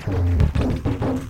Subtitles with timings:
[0.00, 1.29] フフフフ。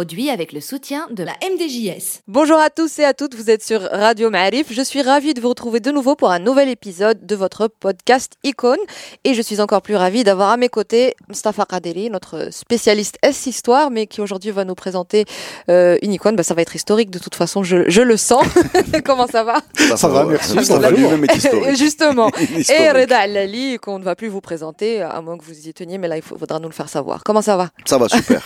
[0.00, 2.22] Produit avec le soutien de la MDJS.
[2.26, 4.68] Bonjour à tous et à toutes, vous êtes sur Radio Ma'arif.
[4.70, 8.38] Je suis ravie de vous retrouver de nouveau pour un nouvel épisode de votre podcast
[8.42, 8.78] Icône.
[9.24, 13.90] Et je suis encore plus ravie d'avoir à mes côtés Mustafa Kaderi, notre spécialiste S-Histoire,
[13.90, 15.26] mais qui aujourd'hui va nous présenter
[15.68, 16.34] euh, une icône.
[16.34, 18.46] Bah, ça va être historique de toute façon, je, je le sens.
[19.04, 19.58] Comment ça va?
[19.96, 20.56] Ça, va, merci.
[21.76, 22.30] Justement.
[22.70, 25.98] et Reda Alali, qu'on ne va plus vous présenter, à moins que vous y teniez,
[25.98, 27.22] mais là, il faudra nous le faire savoir.
[27.22, 27.68] Comment ça va?
[27.84, 28.40] Ça va super.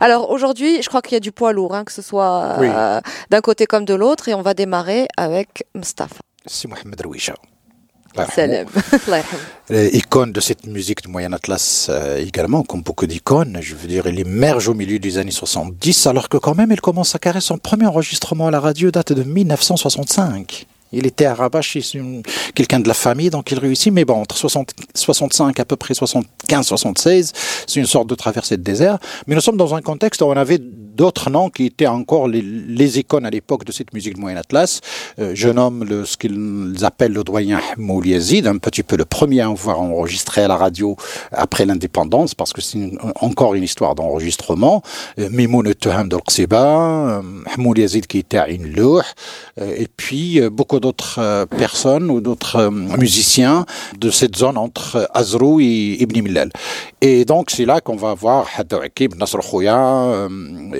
[0.00, 3.00] Alors aujourd'hui, je crois qu'il y a du poids lourd, hein, que ce soit euh,
[3.30, 6.20] d'un côté comme de l'autre, et on va démarrer avec Mustafa.
[6.46, 7.34] C'est Mohamed Rouisha.
[8.34, 8.66] Salam.
[9.70, 13.58] Icône de cette musique du Moyen Atlas euh, également, comme beaucoup d'icônes.
[13.60, 16.80] Je veux dire, il émerge au milieu des années 70, alors que quand même, il
[16.80, 20.66] commence à carrer son premier enregistrement à la radio date de 1965.
[20.92, 21.82] Il était à Rabat chez
[22.54, 23.92] quelqu'un de la famille, donc il réussit.
[23.92, 27.32] Mais bon, entre 60, 65 à peu près 75, 76,
[27.66, 28.98] c'est une sorte de traversée de désert.
[29.26, 30.58] Mais nous sommes dans un contexte où on avait
[30.94, 34.36] d'autres noms qui étaient encore les, les icônes à l'époque de cette musique de Moyen
[34.36, 34.80] Atlas.
[35.18, 39.40] Euh, je nomme le, ce qu'ils appellent le doyen Mouliazid, un petit peu le premier
[39.40, 40.96] à avoir enregistré à la radio
[41.32, 44.82] après l'indépendance, parce que c'est encore une histoire d'enregistrement.
[45.18, 47.22] Euh, Mimoun Teham de euh,
[48.08, 49.02] qui était à une euh,
[49.58, 53.64] et puis euh, beaucoup d'autres personnes ou d'autres musiciens
[53.98, 56.50] de cette zone entre Azrou et Ibn Millal.
[57.00, 60.28] Et donc c'est là qu'on va voir Hadda Akib, Nasr Khouya,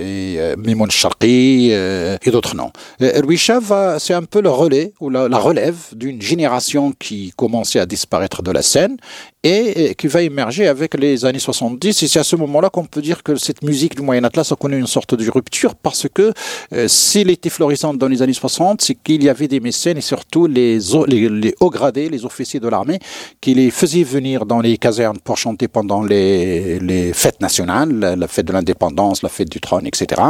[0.01, 2.73] et Mimoun Sharqi et d'autres noms.
[3.01, 3.61] Rouisha
[3.99, 8.51] c'est un peu le relais ou la, relève d'une génération qui commençait à disparaître de
[8.51, 8.97] la scène
[9.43, 12.03] et qui va émerger avec les années 70.
[12.03, 14.57] Et c'est à ce moment-là qu'on peut dire que cette musique du Moyen Atlas a
[14.57, 16.33] connu une sorte de rupture parce que
[16.75, 20.03] euh, s'il était florissant dans les années 60, c'est qu'il y avait des mécènes et
[20.03, 20.79] surtout les,
[21.61, 22.99] hauts gradés, les officiers de l'armée,
[23.41, 28.47] qui les faisaient venir dans les casernes pour chanter pendant les fêtes nationales, la fête
[28.47, 30.23] de l'indépendance, la fête du trône, etc.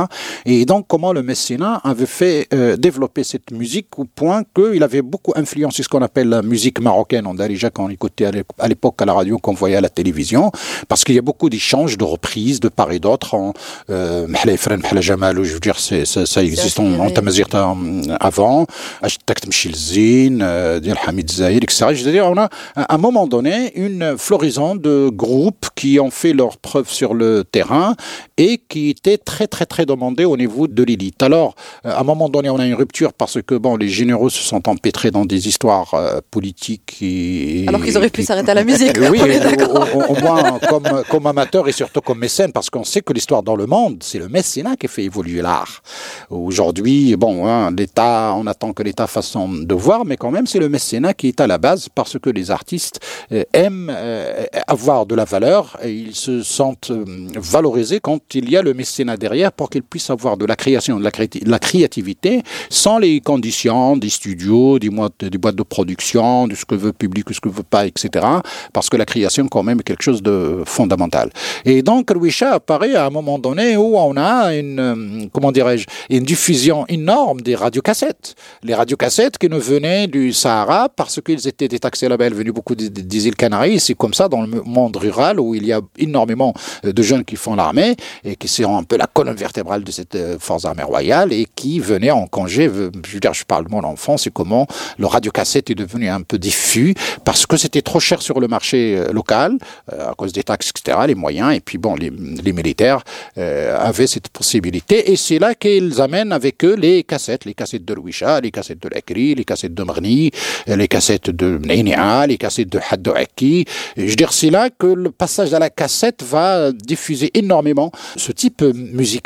[0.44, 5.02] Et donc comment le mécénat avait fait euh, développer cette musique au point qu'il avait
[5.02, 8.26] beaucoup influencé ce qu'on appelle la musique marocaine en Darija quand on écoutait
[8.58, 10.50] à l'époque à la radio qu'on voyait à la télévision,
[10.88, 13.34] parce qu'il y a beaucoup d'échanges, de reprises de part et d'autre.
[13.34, 13.52] En
[13.90, 18.66] euh, je veux dire, ça, ça existe en, en Tamazirta euh, avant,
[19.02, 21.86] euh, Hamid Zahir, etc.
[21.92, 26.10] Je veux dire, on a à un moment donné une floraison de groupes qui ont
[26.10, 27.94] fait leur preuve sur le terrain
[28.36, 31.22] et qui étaient très très très demandés au niveau de l'élite.
[31.22, 34.42] Alors, à un moment donné, on a une rupture parce que bon, les généraux se
[34.42, 35.94] sont empêtrés dans des histoires
[36.30, 36.98] politiques.
[37.02, 38.96] Et, Alors qu'ils auraient pu s'arrêter à la musique.
[39.10, 43.42] Oui, au, moins comme, comme amateur et surtout comme mécène, parce qu'on sait que l'histoire
[43.42, 45.82] dans le monde, c'est le mécénat qui fait évoluer l'art.
[46.30, 50.60] Aujourd'hui, bon, hein, l'État, on attend que l'État fasse son devoir, mais quand même, c'est
[50.60, 53.00] le mécénat qui est à la base, parce que les artistes
[53.32, 57.04] euh, aiment euh, avoir de la valeur et ils se sentent euh,
[57.36, 60.98] valorisés quand il y a le mécénat derrière pour qu'ils puissent avoir de la création,
[60.98, 66.64] de la, de créativité, sans les conditions des studios, des, boîtes de production, de ce
[66.64, 68.26] que veut public, ce que veut pas, etc
[68.72, 71.30] parce que la création quand même est quelque chose de fondamental.
[71.64, 75.86] Et donc Louisa apparaît à un moment donné où on a une, euh, comment dirais-je,
[76.08, 78.34] une diffusion énorme des radiocassettes.
[78.62, 83.26] Les radiocassettes qui nous venaient du Sahara parce qu'ils étaient détaxés là-bas, venus beaucoup des,
[83.26, 83.80] îles Canaries.
[83.80, 87.24] C'est comme ça dans le monde rural où il y a énormément euh, de jeunes
[87.24, 90.64] qui font l'armée et qui sont un peu la colonne vertébrale de cette euh, force
[90.64, 92.64] armée royale et qui venaient en congé.
[92.64, 94.66] Je veux dire, je parle de mon enfance et comment
[94.98, 98.96] le radiocassette est devenu un peu diffus parce que c'était trop cher sur le marché
[98.96, 99.58] euh, local
[99.92, 101.54] euh, à cause des taxes, etc., les moyens.
[101.54, 103.02] Et puis bon, les, les militaires
[103.38, 105.12] euh, avaient cette possibilité.
[105.12, 108.82] Et c'est là qu'ils amènent avec eux les cassettes, les cassettes de Louisha, les cassettes
[108.82, 110.30] de l'Akri, les cassettes de Marni,
[110.66, 113.64] les cassettes de Nénia, les cassettes de Haddouaki.
[113.96, 118.32] Je veux dire, c'est là que le passage à la cassette va diffuser énormément ce
[118.32, 119.19] type musical.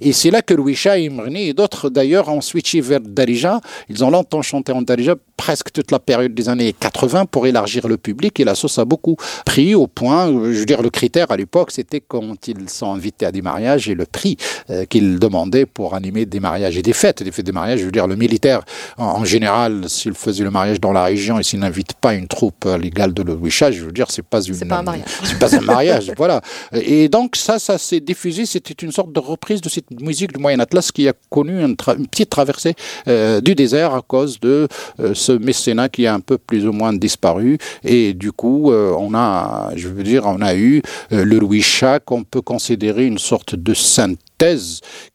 [0.00, 3.60] Et c'est là que Louisha et Marni et d'autres d'ailleurs ont switché vers Darija.
[3.88, 7.88] Ils ont longtemps chanté en Darija, presque toute la période des années 80 pour élargir
[7.88, 8.38] le public.
[8.40, 11.70] Et la sauce a beaucoup pris au point, je veux dire, le critère à l'époque,
[11.70, 14.36] c'était quand ils sont invités à des mariages et le prix
[14.70, 17.22] euh, qu'ils demandaient pour animer des mariages et des fêtes.
[17.22, 18.62] Des fêtes des mariages, je veux dire, le militaire,
[18.96, 22.64] en, général, s'il faisait le mariage dans la région et s'il n'invite pas une troupe
[22.80, 25.04] légale de Louis je veux dire, c'est pas une, c'est pas un mariage.
[25.24, 26.40] C'est pas un mariage, voilà.
[26.72, 30.40] Et donc, ça, ça s'est diffusé, c'était une sorte de reprises de cette musique du
[30.40, 32.74] Moyen Atlas qui a connu une, petite traversée
[33.08, 34.68] euh, du désert à cause de
[35.00, 37.58] euh, ce mécénat qui a un peu plus ou moins disparu.
[37.84, 41.62] Et du coup, on a, je veux dire, on a eu le Louis
[42.04, 43.74] qu'on peut considérer une sorte de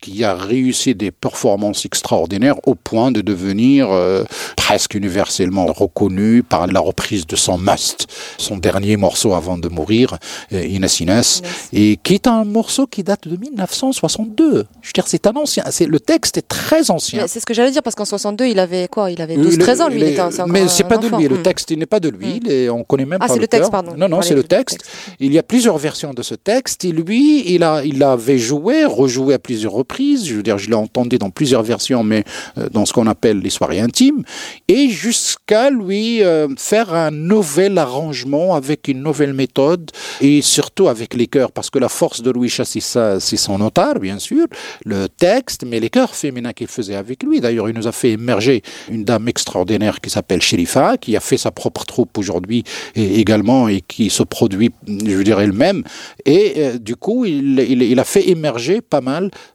[0.01, 4.24] qui a réussi des performances extraordinaires au point de devenir euh,
[4.56, 8.07] presque universellement reconnu par la reprise de son must,
[8.38, 10.18] son dernier morceau avant de mourir,
[10.53, 11.41] euh, Inès Inès,
[11.74, 14.65] et qui est un morceau qui date de 1962.
[14.81, 17.25] Je veux dire, c'est un ancien, c'est, le texte est très ancien.
[17.27, 19.12] C'est ce que j'allais dire, parce qu'en 62, il avait quoi?
[19.12, 21.44] Il avait 12-13 ans, lui, il était un, Mais c'est pas de lui, le hmm.
[21.44, 22.71] texte, il n'est pas de lui, hmm.
[22.71, 23.94] on connaît même ah, pas c'est le, texte, pardon.
[23.97, 24.80] Non, non, c'est le texte.
[25.19, 28.85] Il y a plusieurs versions de ce texte, et lui, il, a, il avait joué,
[28.85, 30.25] rejoué joué à plusieurs reprises.
[30.28, 32.24] Je veux dire, je l'ai entendu dans plusieurs versions, mais
[32.58, 34.24] euh, dans ce qu'on appelle les soirées intimes.
[34.68, 39.92] Et jusqu'à lui euh, faire un nouvel arrangement avec une nouvelle méthode
[40.22, 44.00] et surtout avec les chœurs, parce que la force de Louis Chassis, c'est son notaire,
[44.00, 44.46] bien sûr,
[44.86, 47.42] le texte, mais les chœurs féminins qu'il faisait avec lui.
[47.42, 51.38] D'ailleurs, il nous a fait émerger une dame extraordinaire qui s'appelle Sherifa, qui a fait
[51.38, 52.64] sa propre troupe aujourd'hui
[52.96, 55.84] également et qui se produit, je dire, elle-même.
[56.25, 59.06] Et euh, du coup, il, il, il, a fait émerger pas mal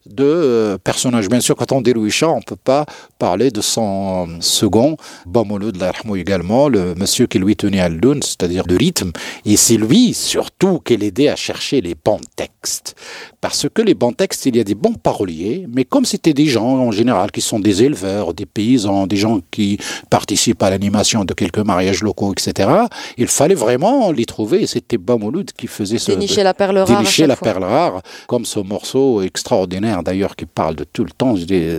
[0.06, 1.28] de euh, personnages.
[1.28, 2.87] Bien sûr, quand on dit Louis Chat, on ne peut pas
[3.19, 4.96] parler de son second,
[5.26, 5.78] Bamolo de
[6.16, 9.12] également, le monsieur qui lui tenait à l'un, c'est-à-dire le rythme.
[9.44, 12.94] Et c'est lui, surtout, qui l'aidait à chercher les bons textes.
[13.40, 16.46] Parce que les bons textes, il y a des bons paroliers, mais comme c'était des
[16.46, 19.78] gens, en général, qui sont des éleveurs, des paysans, des gens qui
[20.10, 22.70] participent à l'animation de quelques mariages locaux, etc.,
[23.19, 24.66] il fallait vraiment les trouver.
[24.66, 26.12] C'était Bamouloud qui faisait ce...
[26.12, 26.87] Dénicher la perle rare.
[26.87, 31.37] Dénicher la perle rare, comme ce morceau extraordinaire d'ailleurs qui parle de tout le temps,
[31.37, 31.79] je dis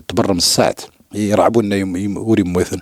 [1.15, 2.81] يرعبوا لنا يوري مثلا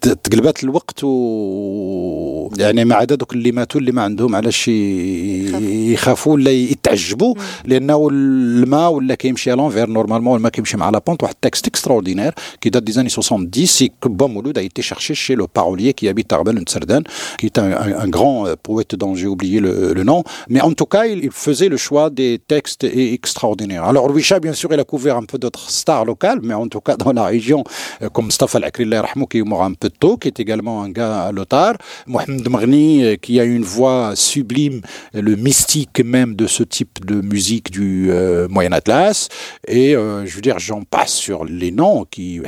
[0.00, 7.34] تقلبات الوقت و يعني مع دوك اللي ماتوا اللي ما عندهم علاش يخافوا ولا يتعجبوا
[7.64, 12.34] لانه الماء ولا كيمشي على لونفير نورمالمون الماء كيمشي مع لا بونت واحد تكست اكستراوردينير
[12.60, 16.08] كي دات دي زاني 70 سي كبا مولود a été cherché chez le parolier qui
[16.08, 17.02] habite Arben Sardan
[17.38, 20.72] qui est un, un, un grand poète dont j'ai oublié le, le, nom mais en
[20.72, 24.68] tout cas il, il faisait le choix des textes extraordinaires alors Louis Chat bien sûr
[24.72, 27.58] il a couvert un peu d'autres stars locales mais en tout cas dans la région
[28.01, 28.85] euh, comme Mustafa Al-Akri,
[29.29, 31.75] qui est mort un peu tôt, qui est également un gars à l'OTAR,
[32.07, 34.81] Mohamed Marni, euh, qui a une voix sublime,
[35.13, 39.29] le mystique même de ce type de musique du euh, Moyen Atlas,
[39.67, 42.41] et je veux dire, j'en passe sur les noms, qui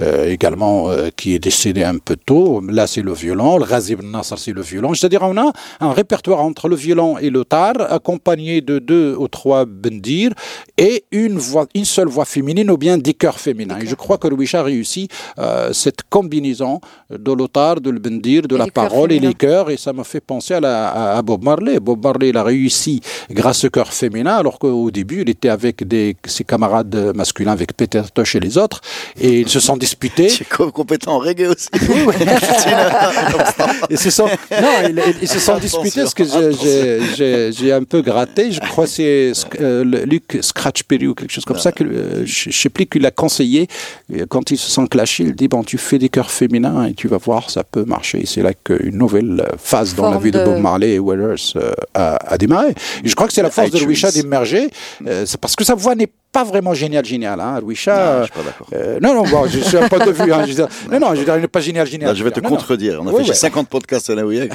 [0.00, 4.34] euh, également, qui est décédé un peu tôt, là c'est le violon, le Razib Nasser
[4.38, 8.78] c'est le violon, c'est-à-dire on a un répertoire entre le violon et l'OTAR, accompagné de
[8.78, 10.32] deux ou trois bendir,
[10.76, 13.78] et une voix, une seule voix féminine, ou bien des chœurs féminin.
[13.80, 15.08] Et je crois que Louis a réussi
[15.38, 16.80] euh, cette combinaison
[17.10, 20.54] de l'otar, de le de la parole et les chœurs, et ça m'a fait penser
[20.54, 21.78] à, la, à, Bob Marley.
[21.78, 23.00] Bob Marley, il a réussi
[23.30, 27.76] grâce au chœur féminin, alors qu'au début, il était avec des, ses camarades masculins, avec
[27.76, 28.80] Peter Tosh et les autres,
[29.20, 30.28] et ils se sont disputés.
[30.38, 31.68] C'est compétent en reggae aussi.
[33.90, 36.24] ils se sont, non, ils, se sont disputés parce que
[37.50, 38.52] j'ai un peu gratté.
[38.52, 41.72] Je crois que c'est euh, Luc Scratch Perry ou quelque chose comme ça.
[41.72, 43.68] Que, euh, je ne sais plus qu'il a conseillé,
[44.28, 47.08] quand ils se sont clashés, il dit, bon, tu fais des chœurs féminins et tu
[47.08, 48.24] vas voir, ça peut marcher.
[48.24, 50.42] C'est là qu'une nouvelle phase dans la vie de...
[50.42, 52.70] Bob Marley et Wellers euh, a, a, démarré.
[53.04, 54.70] Et je crois que c'est la force de Louis Chat d'émerger,
[55.06, 57.40] euh, parce que sa voix n'est pas vraiment génial, génial.
[57.40, 57.60] Hein.
[57.60, 57.96] Louis Chat.
[57.96, 58.66] Non, je suis pas d'accord.
[58.74, 60.32] Euh, non, non, bon, je suis un point de vue.
[60.32, 62.10] Hein, je non, non, je veux dire, il n'est pas génial, génial.
[62.10, 63.02] Là, je vais te non, contredire.
[63.02, 63.12] Non.
[63.12, 63.34] On a fait ouais.
[63.34, 64.52] 50 podcasts à la Ouiag.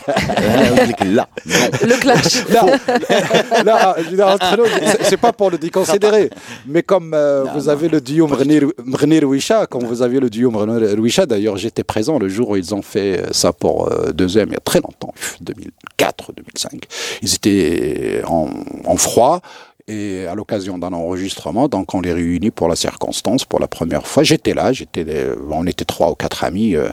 [1.06, 1.28] là.
[1.46, 2.48] Le clash.
[2.50, 4.66] Là, là je veux dire, entre nous,
[5.02, 6.30] c'est pas pour le déconsidérer.
[6.68, 11.00] Mais comme euh, vous avez le duo Mrenir Wisha, quand vous aviez le duo Mrenir
[11.00, 14.54] Wisha, d'ailleurs, j'étais présent le jour où ils ont fait ça pour euh, deuxième, il
[14.54, 16.84] y a très longtemps, 2004, 2005.
[17.22, 18.50] Ils étaient en,
[18.86, 19.42] en froid
[19.88, 24.08] et à l'occasion d'un enregistrement, donc on les réunit pour la circonstance pour la première
[24.08, 24.24] fois.
[24.24, 25.06] J'étais là, j'étais,
[25.50, 26.90] on était trois ou quatre amis euh,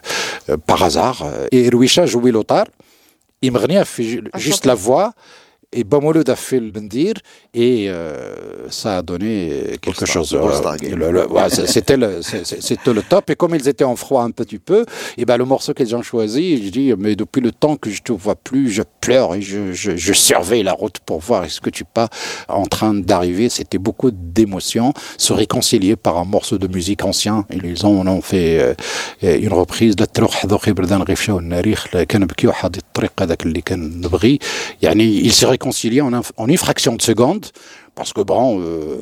[0.49, 1.25] euh, par hasard.
[1.53, 2.67] Et Louisa jouait l'otar.
[3.43, 5.15] Imrni a fait juste la voix
[5.73, 7.15] et Bamolo a fait le bendir
[7.55, 10.35] et euh, ça a donné quelque chose.
[10.35, 13.31] Euh, ouais, C'était le, le, top.
[13.31, 14.85] Et comme ils étaient en froid un petit peu,
[15.17, 18.03] et ben le morceau qu'ils ont choisi, je dis, mais depuis le temps que je
[18.03, 21.61] te vois plus, je pleure et je, je, je surveille la route pour voir est-ce
[21.61, 22.09] que tu es pas
[22.49, 23.49] en train d'arriver.
[23.49, 27.47] C'était beaucoup d'émotions, se réconcilier par un morceau de musique ancien.
[27.53, 28.75] Ils ont, ont fait euh,
[29.23, 29.95] euh, une reprise.
[35.21, 35.47] Ils se
[36.37, 37.47] en une fraction de seconde
[37.95, 38.97] Parce que bon, euh,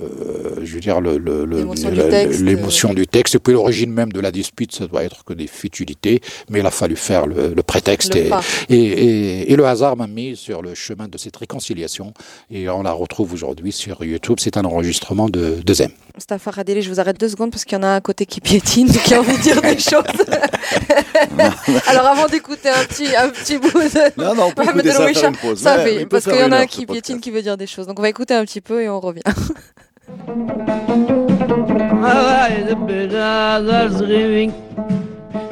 [0.62, 3.52] je veux dire, le- le- le- L'émotion du la- texte, l'émotion du texte, et puis
[3.52, 6.96] l'origine même de la dispute, ça doit être que des futilités, mais il a fallu
[6.96, 8.14] faire le, le prétexte.
[8.14, 8.30] Le et,
[8.76, 12.12] et, et- et le hasard m'a mis sur le chemin de cette réconciliation,
[12.50, 14.38] et on la retrouve aujourd'hui sur YouTube.
[14.40, 15.90] C'est un enregistrement de, de Zem.
[16.16, 18.40] Mustafa Khadiri, je vous arrête deux secondes parce qu'il y en a un côté qui
[18.40, 20.02] piétine, qui a envie de dire des choses.
[21.86, 25.06] Alors avant d'écouter un petit, un petit bout de Non, non, on peut écouter ça,
[25.06, 25.58] faire une pause.
[25.60, 27.20] ça fait, mais parce qu'il y en a un qui piétine podcast.
[27.22, 27.86] qui veut dire des choses.
[27.86, 29.22] Donc on va écouter un petit peu et et on revient.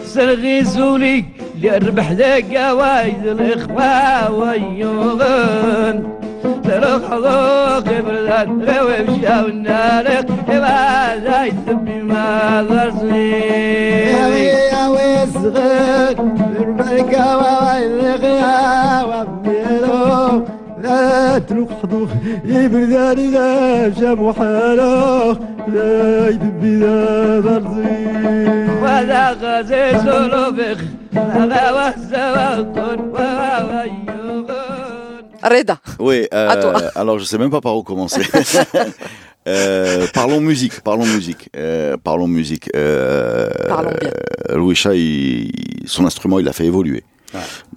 [0.05, 1.25] سرغيزولي
[1.61, 5.97] ليربح ذاك وايد الاخوة ويوغن
[6.64, 13.31] تروح حضوك بردات غاوي بشاو النارق ما زاي تبي ما ضرسني
[14.11, 14.40] ياوي
[14.73, 19.23] ياوي صغير بربك وايد الاخوة
[20.86, 22.10] لا تروح حضوخ
[22.45, 28.05] يبردان لا جام حالوخ لا يدبي لا برزي
[28.81, 30.79] ولا غازي سولو بخ
[31.51, 33.12] لا وزا وطن
[35.43, 35.77] Reda.
[36.00, 36.74] Oui, euh, À toi.
[36.95, 38.21] alors je sais même pas par où commencer.
[39.48, 42.69] Euh, parlons musique, parlons musique, euh, parlons musique.
[42.75, 44.12] Euh, Parlons bien.
[44.51, 45.50] euh, Louis Cha, il-
[45.88, 47.03] son instrument, il l'a fait évoluer.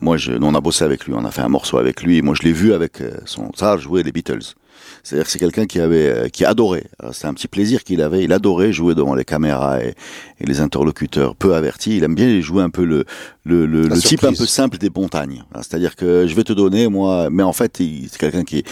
[0.01, 2.21] Moi, je, on a bossé avec lui, on a fait un morceau avec lui.
[2.21, 4.55] Moi, je l'ai vu avec euh, son ça jouer les Beatles.
[5.03, 6.85] C'est-à-dire que c'est quelqu'un qui avait, euh, qui adorait.
[7.11, 8.23] C'était un petit plaisir qu'il avait.
[8.23, 9.95] Il adorait jouer devant les caméras et,
[10.39, 11.97] et les interlocuteurs peu avertis.
[11.97, 13.05] Il aime bien jouer un peu le,
[13.45, 15.43] le, le, type un peu simple des montagnes.
[15.55, 18.67] C'est-à-dire que je vais te donner, moi, mais en fait, c'est quelqu'un qui est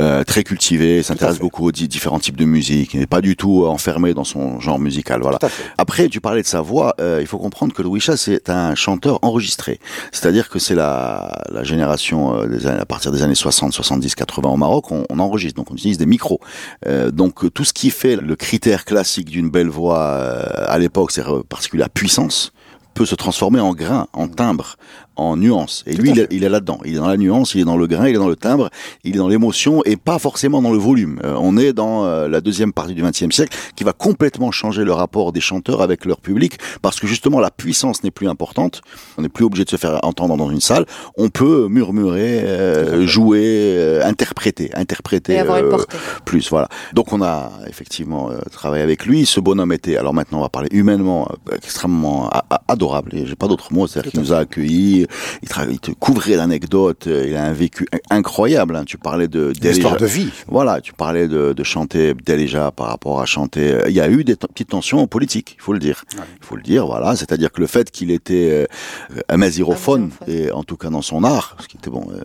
[0.00, 3.36] euh, très cultivé, s'intéresse beaucoup aux di- différents types de musique, il n'est pas du
[3.36, 5.20] tout enfermé dans son genre musical.
[5.22, 5.38] Voilà.
[5.78, 6.94] Après, tu parlais de sa voix.
[7.00, 9.78] euh, il faut comprendre que Louis Cha, c'est un chanteur enregistré.
[10.12, 14.14] C'est-à-dire que c'est la, la génération euh, des années, à partir des années 60, 70,
[14.14, 15.56] 80 au Maroc, on, on enregistre.
[15.56, 16.40] Donc, on utilise des micros.
[16.86, 21.10] Euh, donc, tout ce qui fait le critère classique d'une belle voix euh, à l'époque,
[21.12, 22.52] c'est euh, particulier la puissance
[22.94, 24.76] peut se transformer en grain, en timbre,
[25.16, 25.82] en nuance.
[25.86, 26.28] Et Tout lui, il est, fait.
[26.30, 26.78] il est là-dedans.
[26.84, 28.70] Il est dans la nuance, il est dans le grain, il est dans le timbre,
[29.04, 31.20] il est dans l'émotion et pas forcément dans le volume.
[31.24, 34.84] Euh, on est dans euh, la deuxième partie du XXe siècle qui va complètement changer
[34.84, 38.82] le rapport des chanteurs avec leur public parce que justement la puissance n'est plus importante.
[39.18, 40.86] On n'est plus obligé de se faire entendre dans une salle.
[41.16, 43.42] On peut murmurer, euh, jouer,
[43.76, 45.96] euh, interpréter, interpréter Et avoir une portée.
[46.24, 46.48] plus.
[46.50, 46.68] Voilà.
[46.92, 49.26] Donc on a effectivement travaillé avec lui.
[49.26, 53.14] Ce bonhomme était, alors maintenant on va parler humainement, extrêmement a- a- adorable.
[53.14, 53.86] Et J'ai pas d'autres mots.
[53.86, 55.05] C'est-à-dire qu'il nous a accueillis.
[55.42, 57.06] Il, tra- il te couvrait d'anecdotes.
[57.06, 58.76] euh, Il a un vécu in- incroyable.
[58.76, 58.84] hein.
[58.84, 59.96] Tu parlais de Une histoire Deléja.
[59.98, 60.30] de vie.
[60.48, 63.72] Voilà, tu parlais de, de chanter Deléja par rapport à chanter.
[63.72, 66.04] euh, Il y a eu des t- petites tensions politiques, il faut le dire.
[66.16, 66.24] Ouais.
[66.40, 67.16] Il faut le dire, voilà.
[67.16, 68.66] C'est-à-dire que le fait qu'il était
[69.12, 70.28] euh, amazirophone, Amazirophone.
[70.28, 72.06] et en tout cas dans son art, ce qui était bon.
[72.12, 72.20] Euh,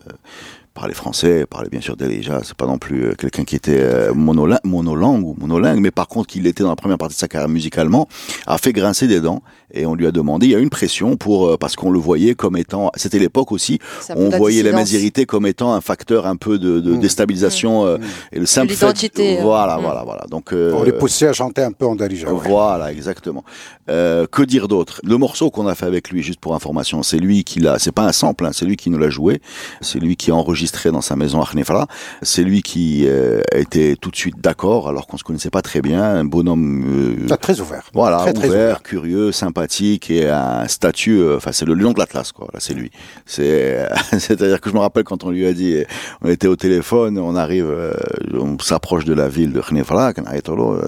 [0.74, 4.14] parlait français, parlait bien sûr Deléja, c'est pas non plus euh, quelqu'un qui était euh,
[4.14, 7.50] monolangue ou monolingue, mais par contre qu'il était dans la première partie de sa carrière
[7.50, 8.08] musicalement,
[8.46, 10.70] a fait grincer des dents et on lui a demandé, il y a eu une
[10.70, 13.78] pression pour euh, parce qu'on le voyait comme étant, c'était l'époque aussi,
[14.14, 17.00] on voyait la mazirité comme étant un facteur un peu de, de Mmh.
[17.00, 17.96] déstabilisation euh,
[18.32, 19.80] et le simple fait, l'identité, euh, voilà, mmh.
[19.82, 20.24] voilà, voilà.
[20.30, 22.30] Donc euh, On les poussait à chanter un peu en Darija.
[22.32, 22.48] ouais.
[22.48, 23.44] voilà, exactement.
[23.88, 25.00] Euh, que dire d'autre?
[25.04, 27.78] Le morceau qu'on a fait avec lui, juste pour information, c'est lui qui l'a.
[27.78, 29.40] C'est pas un sample, hein, c'est lui qui nous l'a joué.
[29.80, 31.86] C'est lui qui a enregistré dans sa maison à Khnefra.
[32.22, 35.62] C'est lui qui euh, a été tout de suite d'accord, alors qu'on se connaissait pas
[35.62, 36.02] très bien.
[36.02, 36.84] Un bonhomme.
[36.86, 37.84] euh, Ah, très ouvert.
[37.94, 39.32] voilà, très, très ouvert, curieux,
[39.62, 41.18] sympathique et un statut.
[41.20, 42.48] Euh, enfin, c'est le lion de l'Atlas, quoi.
[42.52, 42.90] Là, c'est lui.
[43.26, 43.86] C'est, euh,
[44.18, 45.84] c'est-à-dire que je me rappelle quand on lui a dit,
[46.22, 47.92] on était au téléphone, on arrive, euh,
[48.34, 50.12] on s'approche de la ville de Khnifra,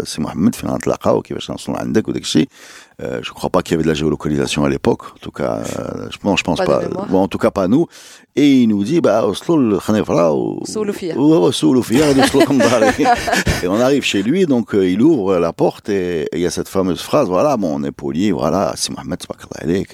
[0.04, 0.54] c'est Mohamed,
[1.24, 1.40] qui va
[3.02, 5.02] euh, je ne crois pas qu'il y avait de la géolocalisation à l'époque.
[5.14, 6.80] En tout cas, euh, je, non, pense pas.
[6.80, 7.06] pas.
[7.08, 7.86] Bon, en tout cas, pas nous.
[8.36, 9.24] Et il nous dit, bah,
[13.62, 16.50] Et on arrive chez lui, donc euh, il ouvre la porte et il y a
[16.50, 19.22] cette fameuse phrase, voilà, bon, on est poli, voilà, c'est Mohamed,
[19.66, 19.86] Et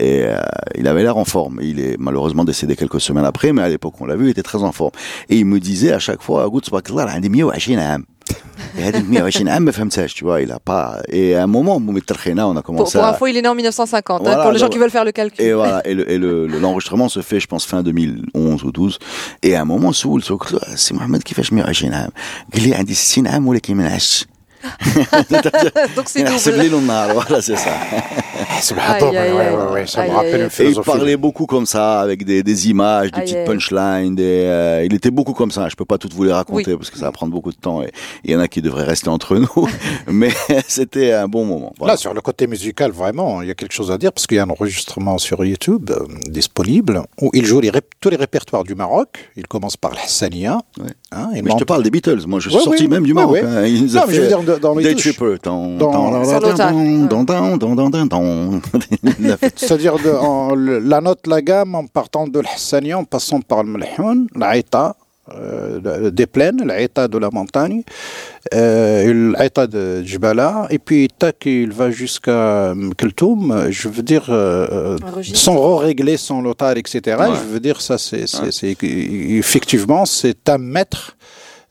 [0.00, 0.36] euh,
[0.74, 1.60] il avait l'air en forme.
[1.62, 4.42] Il est malheureusement décédé quelques semaines après, mais à l'époque, on l'a vu, il était
[4.42, 4.92] très en forme.
[5.28, 6.48] Et il me disait à chaque fois,
[8.77, 9.09] قلت تبارك الله عندي 120 عام.
[9.09, 11.01] Et هذيك 120 عام ما فهمتهاش, tu vois, il a pas.
[11.09, 13.09] Et à un moment, on a Pour, commencé pour à.
[13.09, 15.05] info, il est né en 1950, hein, Voilà, pour les gens donc- qui veulent faire
[15.05, 15.43] le calcul.
[15.45, 18.71] Et voilà, et le- et le- le- l'enregistrement se fait, je pense, fin 2011 ou
[18.71, 18.95] 12.
[19.43, 22.09] Et à un moment, سول قلت له سي محمد كيفاش 120 عام؟
[22.53, 24.25] قال لي عندي 60 عام ولكن ما نعشتش.
[25.96, 27.72] Donc c'est eh, voilà, c'est ça.
[28.60, 33.44] ça me rappelle une Et il parlait beaucoup comme ça, avec des, images, des petites
[33.44, 34.16] punchlines.
[34.18, 35.68] Euh, il était beaucoup comme ça.
[35.68, 37.82] Je peux pas toutes vous les raconter parce que ça va prendre beaucoup de temps
[37.82, 37.90] et
[38.24, 39.68] il y en a qui devraient rester entre nous.
[40.06, 40.30] mais
[40.68, 41.72] c'était un bon moment.
[41.78, 41.94] Voilà.
[41.94, 44.36] Là, sur le côté musical, vraiment, il y a quelque chose à dire parce qu'il
[44.36, 47.60] y a un enregistrement sur YouTube euh, disponible où il joue
[48.00, 49.30] tous les répertoires du Maroc.
[49.36, 50.58] Il commence par l'Hassaniyah.
[51.16, 52.22] Hein, Mais je te parle des Beatles.
[52.26, 53.34] Moi, je suis Ouais, sorti même du ouais, Maroc.
[53.36, 53.44] ouais.
[53.44, 53.66] hein.
[53.66, 54.94] Il nous a Non, mais je veux dire, dans- dans les Day.
[54.94, 55.36] Tripper.
[59.40, 59.94] Fait C'est-à-dire
[60.54, 64.96] la note, la gamme, en partant de l'Hassania, en passant par le Mlhoun, l'Aïta,
[65.34, 67.82] euh, des plaines, l'Aïta de la montagne,
[68.54, 74.96] euh, l'Aïta de Djibala, et puis tac, il va jusqu'à Keltoum, je veux dire, euh,
[75.22, 77.16] sans régler son lotar, etc.
[77.18, 77.26] Ouais.
[77.34, 78.24] Je veux dire, ça, c'est,
[78.82, 81.16] effectivement, c'est un maître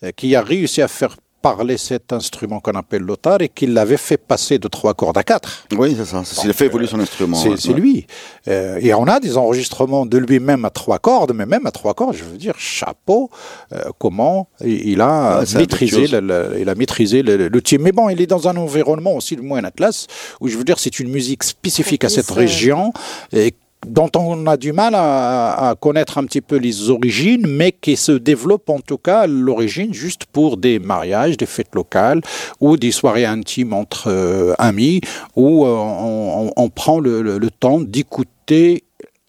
[0.03, 1.15] euh, qui a réussi à faire
[1.49, 5.23] parler cet instrument qu'on appelle l'otar et qui l'avait fait passer de trois cordes à
[5.23, 5.67] quatre.
[5.77, 6.23] Oui, c'est ça.
[6.25, 7.37] C'est- Il a fait évoluer son instrument.
[7.37, 7.55] C'est ouais.
[7.59, 8.07] c'est lui.
[8.47, 11.93] Euh, et on a des enregistrements de lui-même à trois cordes, mais même à trois
[11.93, 13.29] cordes, je veux dire, chapeau,
[13.73, 17.81] euh, comment il il a Ouais, maîtrisé, le, le- il a maîtrisé le, le type.
[17.81, 20.07] Mais bon, il est dans un environnement aussi, le moins Atlas,
[20.41, 22.91] où je veux dire, c'est une musique spécifique à cette euh, région.
[23.33, 23.53] Et
[23.85, 28.11] dont on a du mal à, connaître un petit peu les origines, mais qui se
[28.11, 32.21] développe en tout cas l'origine juste pour des mariages, des fêtes locales
[32.59, 35.01] ou des soirées intimes entre euh, amis,
[35.35, 38.83] où euh, on, prend le temps d'écouter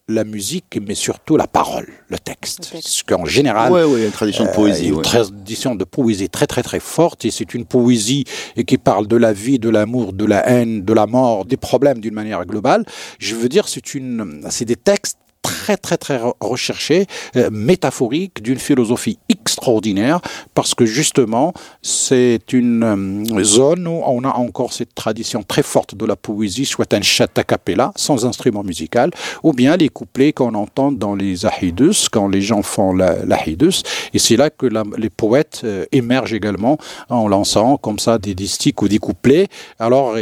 [0.09, 2.69] la musique, mais surtout la parole, le texte.
[2.71, 2.87] Texte.
[2.87, 4.87] Ce qu'en général, Ouais, ouais, il y a une tradition de euh, poésie.
[4.87, 5.01] une ouais.
[5.01, 8.23] tradition de poésie très très très forte et c'est une poésie
[8.65, 11.99] qui parle de la vie, de l'amour, de la haine, de la mort, des problèmes
[11.99, 12.85] d'une manière globale.
[13.19, 17.05] Je veux dire, c'est une, c'est des textes très très très re- recherchés,
[17.37, 20.19] euh, métaphoriques, d'une philosophie extraordinaire,
[20.53, 25.95] parce que justement, c'est une euh, zone où on a encore cette tradition très forte
[25.95, 29.09] de la poésie, soit un chant a cappella, sans instrument musical,
[29.43, 33.77] ou bien les couplets qu'on entend dans les ahidus, quand les gens font la- l'ahidus.
[34.13, 36.77] Et c'est là que les poètes euh, émergent également
[37.09, 39.47] en lançant comme ça des, sticks ou des couplets.
[39.79, 40.15] Alors,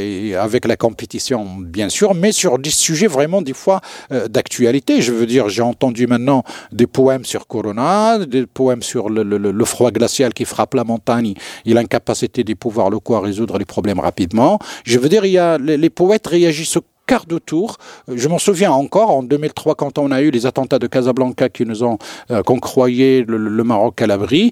[0.47, 1.39] avec la compétition,
[1.77, 5.01] bien sûr, mais sur des sujets vraiment des fois euh, d'actualité.
[5.15, 9.51] Veux dire, j'ai entendu maintenant des poèmes sur Corona, des poèmes sur le, le- le-
[9.51, 11.33] le froid glacial qui frappe la montagne
[11.65, 14.59] et l'incapacité des pouvoirs locaux à résoudre les problèmes rapidement.
[14.85, 17.77] Je veux dire, il y a, les, les poètes réagissent au quart de tour.
[18.09, 21.49] Euh, Je m'en souviens encore en 2003 quand on a eu les attentats de Casablanca
[21.49, 21.99] qui nous ont,
[22.31, 24.49] euh, qu'on croyait le, le Maroc à l'abri.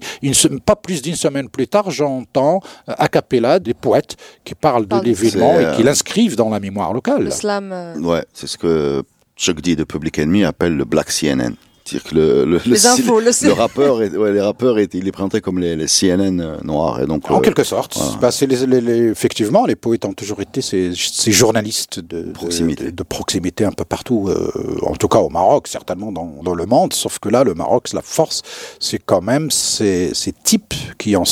[0.64, 4.94] Pas plus d'une semaine plus tard, j'entends euh, a cappella des poètes qui parlent de
[5.04, 7.24] l'événement et qui euh, l'inscrivent dans la mémoire locale.
[7.24, 7.70] Le slam.
[7.72, 9.02] euh, Ouais, c'est ce que
[9.36, 11.54] Chuck D de Public Enemy appelle le Black CNN.
[11.86, 14.96] C'est-à-dire que le, le, le, Les infos, le le rappeur, est, ouais, les rappeurs, étaient,
[14.96, 17.02] il les présentait comme les, les CNN euh, noirs.
[17.02, 17.96] Et donc, En euh, quelque sorte.
[17.98, 18.12] voilà.
[18.22, 22.22] Bah, c'est les- les- les- effectivement, les poètes ont toujours été ces, ces journalistes de,
[22.32, 22.84] Proximité.
[22.86, 24.50] De, de proximité un peu partout, euh,
[24.86, 26.94] en tout cas au Maroc, certainement dans, dans le monde.
[26.94, 28.40] Sauf que là, le Maroc, la force,
[28.80, 31.24] c'est quand même ces, ces types qui ont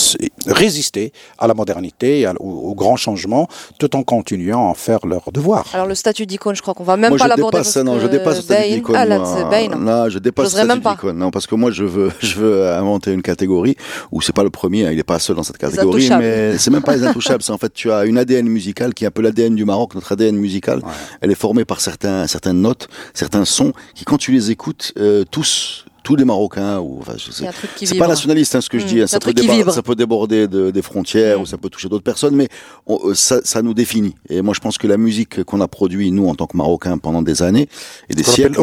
[0.46, 5.32] résisté à la modernité, à- au, au grand changement, tout en continuant à faire leur
[5.32, 5.64] devoir.
[5.72, 7.58] Alors le statut d'icône, je crois qu'on va même moi, pas je l'aborder.
[7.84, 8.96] non, je dépasse le statut d'icône.
[8.98, 10.94] Ah, là, je dépasse J'oserais même statut pas.
[10.94, 11.18] d'icône.
[11.18, 13.76] Non, parce que moi, je veux, je veux inventer une catégorie
[14.10, 16.70] où c'est pas le premier, hein, il est pas seul dans cette catégorie, mais c'est
[16.70, 17.42] même pas les intouchables.
[17.42, 19.94] C'est en fait, tu as une ADN musicale qui est un peu l'ADN du Maroc,
[19.94, 20.82] notre ADN musical.
[21.20, 25.24] Elle est formée par certains, certaines notes, certains sons qui, quand tu les écoutes, euh,
[25.30, 27.14] tous, tous les Marocains, ou, enfin,
[27.86, 29.32] c'est pas nationaliste hein, ce que je Mm, dis, hein, ça, peut
[29.72, 31.42] ça peut déborder de- des frontières Mm.
[31.42, 32.48] ou ça peut toucher d'autres personnes, mais
[32.86, 34.14] on- euh, ça, ça nous définit.
[34.28, 36.98] Et moi je pense que la musique qu'on a produit nous en tant que Marocains
[36.98, 37.68] pendant des années
[38.08, 38.54] et des siècles.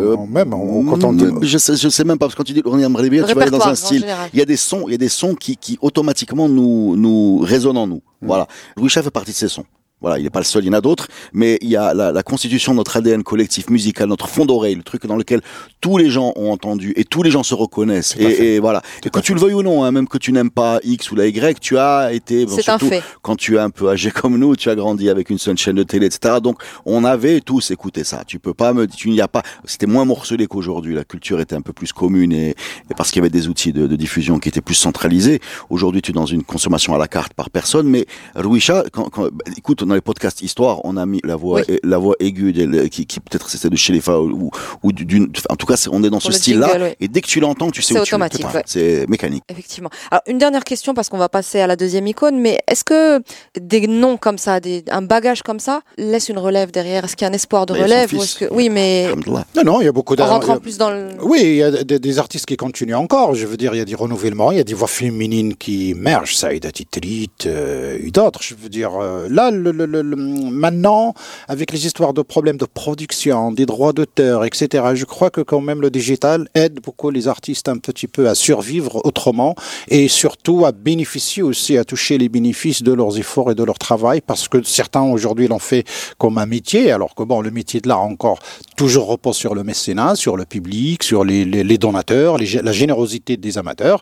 [0.00, 2.38] Euh, même, on, quand on dit- Mm, je, sais, je sais même pas parce que
[2.38, 4.02] quand tu dis l'Ornia Mghribiya, tu vas aller dans un style.
[4.32, 7.38] Il y a des sons, il y a des sons qui, qui automatiquement nous nous
[7.42, 8.02] résonnent en nous.
[8.20, 8.46] Voilà.
[8.76, 9.64] Louis Chef fait partie de ces sons.
[10.02, 11.94] Voilà, il n'est pas le seul, il y en a d'autres, mais il y a
[11.94, 15.40] la, la constitution de notre ADN collectif musical, notre fond d'oreille, le truc dans lequel
[15.80, 18.16] tous les gens ont entendu et tous les gens se reconnaissent.
[18.18, 18.82] Et, et voilà.
[19.04, 21.16] et que tu le veuilles ou non, hein, même que tu n'aimes pas X ou
[21.16, 23.02] la Y, tu as été, bon, C'est un surtout fait.
[23.22, 25.76] quand tu es un peu âgé comme nous, tu as grandi avec une seule chaîne
[25.76, 26.36] de télé, etc.
[26.42, 28.24] Donc, on avait tous écouté ça.
[28.26, 30.94] Tu peux pas me, tu n'y a pas, c'était moins morcelé qu'aujourd'hui.
[30.94, 33.72] La culture était un peu plus commune et, et parce qu'il y avait des outils
[33.72, 35.40] de, de diffusion qui étaient plus centralisés.
[35.70, 37.88] Aujourd'hui, tu es dans une consommation à la carte par personne.
[37.88, 41.60] Mais Rouisha, quand, quand, bah, écoute, dans les podcasts histoire, on a mis la voix,
[41.68, 41.78] Oui.
[41.84, 44.50] la voix aiguë de- qui, qui peut-être c'était de Shelefa ou,
[44.82, 46.66] ou d'une, en tout cas, on est dans Pour ce le style-là.
[46.68, 46.96] jingle, ouais.
[47.00, 48.14] Et dès que tu l'entends, tu sais C'est où tu es.
[48.14, 48.62] automatique, ouais.
[48.64, 49.42] C'est mécanique.
[49.50, 49.90] Effectivement.
[50.10, 53.20] Alors, une dernière question, parce qu'on va passer à la deuxième icône, mais est-ce que
[53.60, 57.04] des noms comme ça, des, un bagage comme ça, laisse une relève derrière?
[57.04, 58.46] Est-ce qu'il y a un espoir de Mais relève ou que...
[58.50, 59.08] Oui, mais.
[59.54, 61.08] Non, non, il y a beaucoup en rentrant d'ar- plus dans le...
[61.22, 63.34] Oui, il y a des, des artistes qui continuent encore.
[63.34, 65.90] Je veux dire, il y a des renouvellements, il y a des voix féminines qui
[65.90, 68.40] émergent, Saïda Titrit euh, et d'autres.
[68.42, 71.14] Je veux dire, euh, là, le, le- maintenant,
[71.48, 75.60] avec les histoires de problèmes de production, des droits d'auteur, etc., je crois que quand
[75.60, 79.54] même le digital aide beaucoup les artistes un petit peu à survivre autrement
[79.88, 83.78] et surtout à bénéficier aussi, à toucher les bénéfices de leurs efforts et de leur
[83.78, 85.84] travail, parce que certains aujourd'hui l'ont fait
[86.18, 88.38] comme un métier, alors que bon, le métier de l'art encore
[88.82, 92.72] toujours repose sur le mécénat, sur le public, sur les, les- les donateurs, les la
[92.82, 93.98] générosité des amateurs,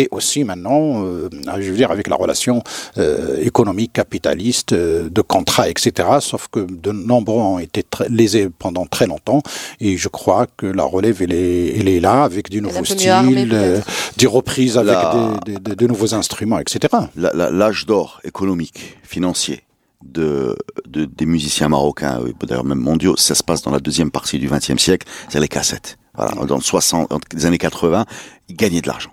[0.00, 1.28] et aussi maintenant, euh,
[1.64, 2.56] je veux dire, avec la relation
[2.98, 6.08] euh, économique, capitaliste, euh, de contrats, etc.
[6.30, 9.42] Sauf que de nombreux ont été très lésés pendant très longtemps,
[9.80, 12.80] et je crois que la relève, elle est, elle est là, avec du nouveau
[13.20, 14.18] armée, style, euh, peut-être.
[14.22, 15.14] des reprises avec La-
[15.44, 16.78] des, des- des- de nouveaux instruments, etc.
[17.16, 19.60] La- la- L'âge d'or économique, financier
[20.04, 24.38] de, de- des musiciens marocains, d'ailleurs même mondiaux, ça se passe dans la deuxième partie
[24.38, 25.98] du XXe siècle, c'est les cassettes.
[26.14, 28.04] Voilà, dans le 60, dans les années 80,
[28.48, 29.12] ils gagnaient de l'argent.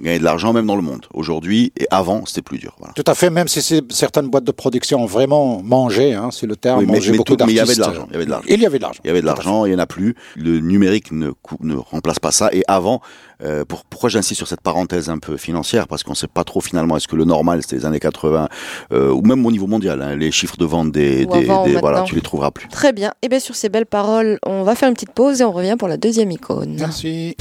[0.00, 1.06] Gagnaient de l'argent même dans le monde.
[1.12, 2.74] Aujourd'hui et avant, c'était plus dur.
[2.78, 2.94] Voilà.
[2.94, 6.46] Tout à fait, même si c'est- certaines boîtes de production ont vraiment mangé, hein, c'est
[6.46, 8.12] le terme, Oui, mais- mangé mais beaucoup tout- mais il y avait de l'argent, il
[8.12, 8.46] y avait de l'argent.
[8.48, 9.00] Il y avait de l'argent.
[9.04, 10.14] Il y avait de l'argent, il y en a plus.
[10.36, 12.48] Le numérique ne, ne remplace pas ça.
[12.52, 13.00] Et avant,
[13.42, 15.86] euh, pour- pourquoi j'insiste sur cette parenthèse un peu financière?
[15.86, 18.48] Parce qu'on ne sait pas trop finalement est-ce que le normal c'était les années 80
[18.92, 20.00] euh, ou même au niveau mondial.
[20.02, 22.68] hein, les chiffres de vente des, des, avant, des- voilà, tu les trouveras plus.
[22.68, 23.12] Très bien.
[23.22, 25.76] Et bien sur ces belles paroles, on va faire une petite pause et on revient
[25.78, 26.76] pour la deuxième icône.
[26.78, 27.36] Merci.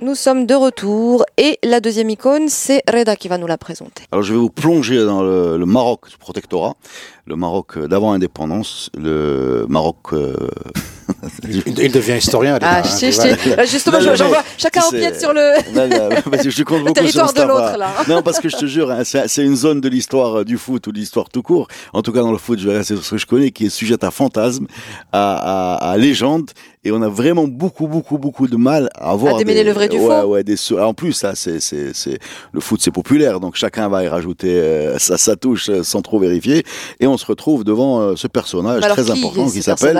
[0.00, 4.04] Nous sommes de retour et la deuxième icône, c'est Reda qui va nous la présenter.
[4.12, 6.76] Alors je vais vous plonger dans le, Maroc sous protectorat,
[7.28, 9.96] le Maroc euh, d'avant indépendance, le Maroc.
[10.12, 10.34] euh,
[11.48, 12.58] Il, il devient historien.
[12.60, 12.84] Ah, voilà.
[12.84, 13.32] sais.
[13.32, 16.62] Euh, Justement, Non, je- vois chacun sais, empiète sur le, Non, non, parce que je
[16.64, 17.88] compte le beaucoup territoire sur de l'autre là.
[18.08, 20.58] Non, parce que je te jure, hein, c'est c'est une zone de l'histoire euh, du
[20.58, 21.66] foot ou de l'histoire tout court.
[21.94, 23.66] En tout cas, dans le foot, je vais rester sur ce que je connais, qui
[23.66, 24.66] est sujette à fantasme,
[25.12, 26.50] à, à, à légende.
[26.84, 29.34] Et on a vraiment beaucoup, beaucoup, beaucoup de mal à voir.
[29.34, 30.28] À démêler des- le vrai du ouais, faux.
[30.28, 32.18] Ouais, des, en plus, ça, c'est, c'est, c'est,
[32.52, 33.40] le foot, c'est populaire.
[33.40, 36.64] Donc chacun va y rajouter euh, sa, sa touche euh, sans trop vérifier.
[37.00, 39.94] Et on se retrouve devant euh, ce personnage Alors, très qui important qui s'appelle.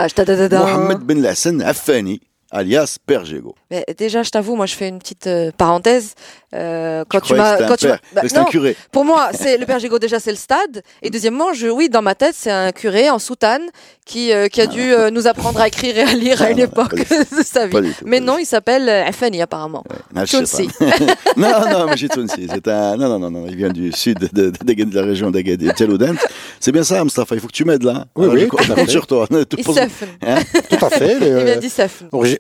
[0.51, 3.55] Mohamed Ben Lassen Affani, alias Père Gégo.
[3.71, 6.15] Mais déjà, je t'avoue, moi, je fais une petite euh, parenthèse.
[6.55, 8.75] Euh, quand tu, m'as, quand un tu m'as, père, bah, un non, curé.
[8.91, 9.99] pour moi, c'est le père Gigot.
[9.99, 10.83] Déjà, c'est le stade.
[11.03, 13.63] Et deuxièmement, je, oui, dans ma tête, c'est un curé en soutane
[14.07, 16.51] qui, euh, qui a dû euh, nous apprendre à écrire et à lire à Ah,
[16.53, 17.73] une non, époque de sa vie.
[17.73, 19.85] Pas du tout, Mais non, il s'appelle euh, Afani apparemment.
[20.15, 20.27] Non, pas.
[21.37, 22.49] non, non, mais j'ai Tounsi.
[22.51, 25.03] C'est un, non, non, non, non, il vient du sud de, de, de, de la
[25.05, 26.15] région d'Agadir, Tcheloudent.
[26.61, 28.07] C'est bien ça, Mustafa, il faut que tu m'aides là.
[28.17, 28.91] Oui, Alors, oui, je compte tout à compte fait.
[28.91, 29.27] sur toi.
[29.27, 29.59] Tout.
[30.27, 30.39] Hein
[30.71, 31.17] Tout à fait.
[31.21, 31.57] Il vient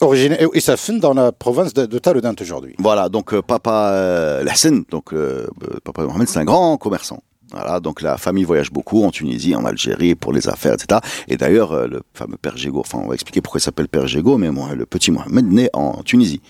[0.01, 1.99] originaire- finit dans la province de, de
[2.43, 2.75] aujourd'hui.
[2.79, 4.45] Voilà, donc euh, papa euh,
[4.91, 7.21] donc euh, euh, papa Mohamed, c'est un grand commerçant.
[7.51, 11.01] Voilà, donc la famille voyage beaucoup en Tunisie, en Algérie pour les affaires, etc.
[11.29, 14.37] Et d'ailleurs, le fameux Père Gégo, enfin, on va expliquer pourquoi il s'appelle Père Gégo,
[14.37, 16.43] mais le petit Mohamed né en Tunisie,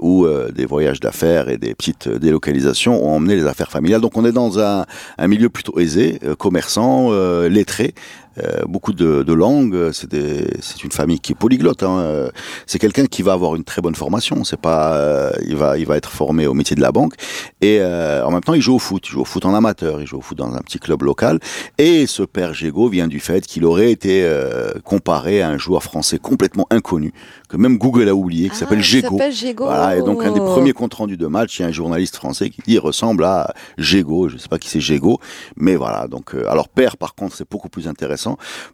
[0.00, 4.00] où des voyages d'affaires et des petites délocalisations ont emmené les affaires familiales.
[4.00, 4.86] Donc on est dans un,
[5.28, 7.10] milieu plutôt aisé, commerçant,
[7.42, 7.92] lettré,
[8.38, 9.90] euh, beaucoup de, de langues.
[9.92, 11.82] C'est une famille qui est polyglotte.
[11.82, 12.28] Hein.
[12.66, 14.44] C'est quelqu'un qui va avoir une très bonne formation.
[14.44, 17.14] C'est pas, euh, il va, il va être formé au métier de la banque
[17.60, 19.06] et euh, en même temps il joue au foot.
[19.06, 20.00] Il joue au foot en amateur.
[20.00, 21.38] Il joue au foot dans un petit club local.
[21.78, 25.82] Et ce père Gégo vient du fait qu'il aurait été euh, comparé à un joueur
[25.82, 27.12] français complètement inconnu
[27.48, 29.18] que même Google a oublié, qui Ah, s'appelle Gégo.
[29.58, 32.16] Voilà, et donc un des premiers comptes rendus de match, il y a un journaliste
[32.16, 35.18] français qui dit il ressemble à Gégo, je sais pas qui c'est Gégo,
[35.56, 36.08] mais voilà.
[36.08, 38.23] Donc euh, alors père par contre c'est beaucoup plus intéressant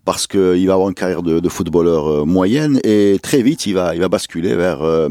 [0.04, 3.66] parce que il va avoir une carrière de, de footballeur euh, moyenne et très vite
[3.66, 5.08] il va il va basculer vers euh,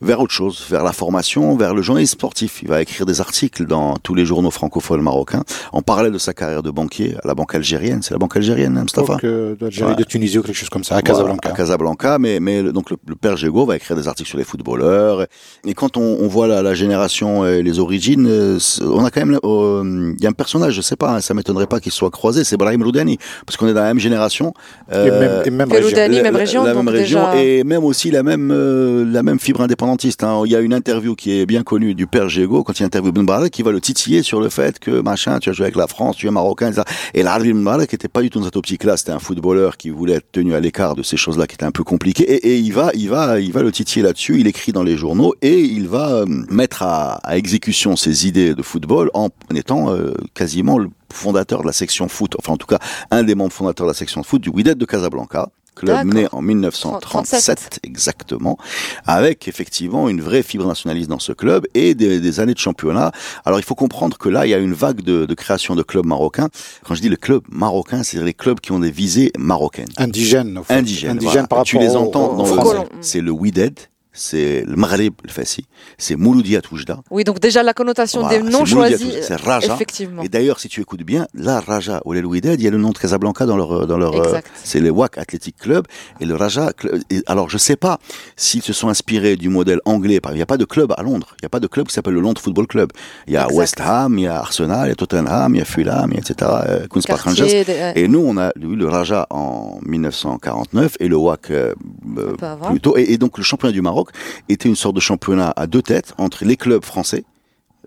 [0.00, 2.60] vers autre chose, vers la formation, vers le journalisme sportif.
[2.62, 6.34] Il va écrire des articles dans tous les journaux francophones marocains en parallèle de sa
[6.34, 8.02] carrière de banquier à la banque algérienne.
[8.02, 9.94] C'est la banque algérienne, hein, Mustafa Donc, euh, Ouais.
[9.94, 11.48] de Tunisie ou quelque chose comme ça, à voilà, Casablanca.
[11.48, 14.38] à Casablanca, mais, mais le- donc le, le père Gégo va écrire des articles sur
[14.38, 15.26] les footballeurs.
[15.64, 19.24] Et quand on, on voit la, la génération et les origines, euh, on a quand
[19.24, 21.92] même, euh, il y a un personnage, je sais pas, hein, ça m'étonnerait pas qu'il
[21.92, 24.54] soit croisé, c'est Brahim Roudani, parce qu'on est dans la même génération.
[24.90, 25.96] Et euh, même, et même région.
[25.96, 29.22] La- même la- région, la même région déjà- et même aussi la même euh, la
[29.22, 30.22] même fibre indépendantiste.
[30.24, 30.42] hein.
[30.46, 33.12] Il y a une interview qui est bien connue du père Gégo quand il interviewe
[33.12, 35.76] Ben Barak qui va le titiller sur le fait que machin, tu as joué avec
[35.76, 36.82] la France, tu es marocain, etc.
[37.14, 38.96] Et l'Arvin Ben Barak n'était pas du tout dans cette optique-là.
[38.96, 41.70] C'était un footballeur qui voulait être tenu à l'écart de ces choses-là qui étaient un
[41.72, 42.24] peu compliquées.
[42.24, 44.38] Et, et il va, il va, il va le titiller là-dessus.
[44.40, 48.54] Il écrit dans les journaux et il va euh, mettre à, à exécution ses idées
[48.54, 52.66] de football en étant euh, quasiment le fondateur de la section foot, enfin en tout
[52.66, 52.78] cas
[53.10, 56.26] un des membres fondateurs de la section de foot du Wydad de Casablanca, club né
[56.32, 58.58] en 1937 exactement,
[59.06, 63.12] avec effectivement une vraie fibre nationaliste dans ce club et des, des années de championnat.
[63.44, 65.82] Alors il faut comprendre que là il y a une vague de, de création de
[65.82, 66.48] clubs marocains.
[66.84, 69.88] Quand je dis le club marocain, c'est les clubs qui ont des visées marocaines.
[69.96, 70.58] Indigène.
[70.58, 70.74] au fait.
[70.74, 71.48] Indigènes, Indigène voilà.
[71.48, 72.88] par tu rapport les entends au dans le colons.
[73.00, 73.78] c'est le Wydad
[74.12, 75.64] c'est le Maghreb le Fassi,
[75.98, 77.00] c'est Mouloudia Toujda.
[77.10, 79.14] Oui, donc déjà la connotation Voilà, des noms choisis.
[79.22, 79.74] C'est Raja.
[79.74, 80.22] Effectivement.
[80.22, 82.78] Et d'ailleurs, si tu écoutes bien, la Raja ou les Louidad, il y a le
[82.78, 85.86] nom de Casablanca dans leur, dans leur, euh, c'est les WAC Athletic Club
[86.20, 86.72] et le Raja.
[87.10, 87.98] Et alors, je sais pas
[88.36, 90.20] s'ils se sont inspirés du modèle anglais.
[90.30, 91.28] Il n'y a pas de club à Londres.
[91.38, 92.92] Il n'y a pas de club qui s'appelle le Londres Football Club.
[93.26, 93.56] Il y a Exact.
[93.58, 96.14] West Ham, il y a Arsenal, il y a Tottenham, il y a Fulham, il
[96.14, 96.50] y a etc.
[96.66, 97.64] Euh, Queen's Park Rangers.
[97.96, 101.74] Et nous, on a eu le Raja en 1949 et le WAC euh,
[102.18, 102.34] euh,
[102.68, 102.96] plus tôt.
[102.96, 104.01] Et, et donc, le championnat du Maroc
[104.48, 107.24] était une sorte de championnat à deux têtes entre les clubs français.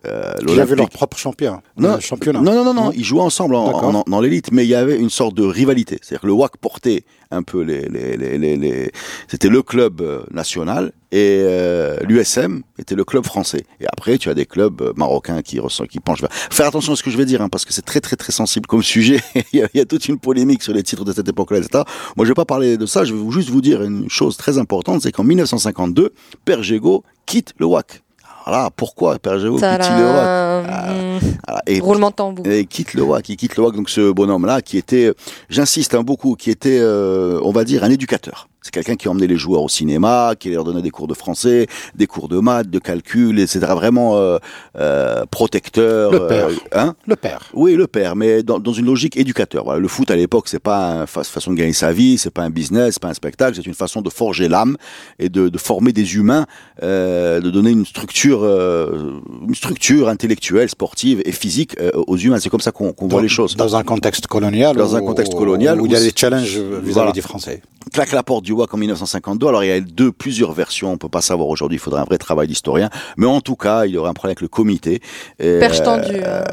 [0.07, 2.41] Euh, Ils avaient leur propre champion, non, euh, championnat.
[2.41, 4.97] non, non, non, non, ils jouaient ensemble en- en- dans l'élite, mais il y avait
[4.97, 5.97] une sorte de rivalité.
[6.01, 8.91] C'est-à-dire que le WAC portait un peu les, les, les, les, les-
[9.27, 13.65] c'était le club euh, national et euh, l'USM était le club français.
[13.79, 16.31] Et après, tu as des clubs euh, marocains qui ressentent, qui penchent vers.
[16.31, 18.31] Faire attention à ce que je vais dire, hein, parce que c'est très, très, très
[18.31, 19.19] sensible comme sujet.
[19.53, 21.57] il, y a, il y a toute une polémique sur les titres de cette époque-là,
[21.59, 21.83] etc.
[22.15, 23.03] Moi, je vais pas parler de ça.
[23.05, 26.13] Je vais juste vous dire une chose très importante, c'est qu'en 1952,
[26.45, 28.03] Père Gégaud quitte le WAC.
[28.45, 31.19] Alors là, pourquoi Père Gégaud quitte le WAC Tadam.
[31.47, 31.61] Voilà.
[31.65, 32.45] Et Roulement de tambour.
[32.47, 35.11] et quitte le WAC, il quitte le WAC, donc ce bonhomme-là qui était,
[35.49, 38.47] j'insiste hein, beaucoup, qui était, euh, on va dire, un éducateur.
[38.65, 41.67] C'est quelqu'un qui emmenait les joueurs au cinéma, qui leur donnait des cours de français,
[41.93, 43.59] des cours de maths, de calcul, etc.
[43.75, 44.39] Vraiment euh,
[44.79, 46.11] euh, protecteur.
[46.11, 46.47] Le père.
[46.47, 47.51] euh, hein Le père.
[47.53, 49.65] oui, le père, mais dans, dans une logique éducateur.
[49.65, 52.41] Voilà, le foot à l'époque, c'est pas une façon de gagner sa vie, c'est pas
[52.41, 54.77] un business, c'est pas un spectacle, c'est une façon de forger l'âme
[55.19, 56.47] et de, de former des humains,
[56.81, 59.11] euh, de donner une structure, euh,
[59.47, 62.39] une structure intellectuelle, sportive et physique aux humains.
[62.39, 63.55] C'est comme ça qu'on voit les choses.
[63.55, 64.75] Dans un contexte colonial.
[64.75, 67.11] Dans un contexte colonial Où il y a des challenges vis-à-vis Voilà.
[67.11, 67.61] des Français.
[67.93, 69.47] claque la porte du WAC en 1952.
[69.47, 70.91] Alors il y a deux, plusieurs versions.
[70.91, 71.77] On peut pas savoir aujourd'hui.
[71.77, 72.89] Il faudrait un vrai travail d'historien.
[73.17, 75.01] Mais en tout cas, il y aurait un problème avec le comité.
[75.39, 76.21] Et, Perche euh, tendue.
[76.23, 76.43] euh.